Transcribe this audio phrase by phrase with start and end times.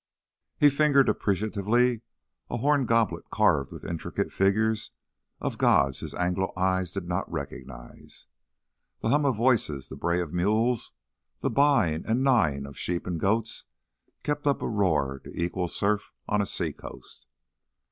[0.57, 2.01] He fingered appreciatively
[2.49, 4.89] a horn goblet carved with intricate figures
[5.39, 8.25] of gods his Anglo eyes did not recognize.
[9.01, 10.93] The hum of voices, the bray of mules,
[11.41, 13.65] the baa ing and naa ing of sheep and goats,
[14.23, 17.27] kept up a roar to equal surf on a seacoast.